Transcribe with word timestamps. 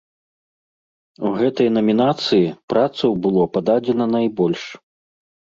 У 1.27 1.31
гэтай 1.41 1.69
намінацыі 1.77 2.49
працаў 2.73 3.11
было 3.27 3.47
пададзена 3.59 4.05
найбольш. 4.15 4.63